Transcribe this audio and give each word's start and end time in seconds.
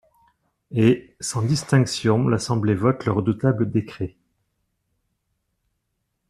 Et, 0.71 1.15
sans 1.19 1.43
discussion, 1.43 2.27
l'Assemblée 2.27 2.73
vote 2.73 3.05
le 3.05 3.11
redoutable 3.11 3.69
décret. 3.69 4.15